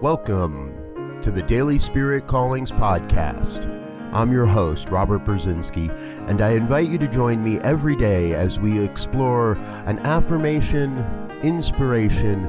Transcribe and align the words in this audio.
Welcome 0.00 1.20
to 1.20 1.30
the 1.30 1.42
Daily 1.42 1.78
Spirit 1.78 2.26
Callings 2.26 2.72
Podcast. 2.72 3.66
I'm 4.14 4.32
your 4.32 4.46
host, 4.46 4.88
Robert 4.88 5.24
Brzezinski, 5.24 5.90
and 6.26 6.40
I 6.40 6.52
invite 6.52 6.88
you 6.88 6.96
to 6.96 7.06
join 7.06 7.44
me 7.44 7.58
every 7.60 7.94
day 7.94 8.32
as 8.32 8.58
we 8.58 8.82
explore 8.82 9.52
an 9.84 9.98
affirmation, 10.00 10.98
inspiration, 11.42 12.46